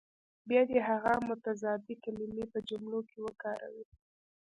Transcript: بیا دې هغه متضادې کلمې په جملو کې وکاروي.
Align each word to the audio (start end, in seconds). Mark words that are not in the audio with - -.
بیا 0.49 0.61
دې 0.69 0.79
هغه 0.89 1.11
متضادې 1.27 1.95
کلمې 2.03 2.45
په 2.53 2.59
جملو 2.69 2.99
کې 3.09 3.17
وکاروي. 3.25 3.85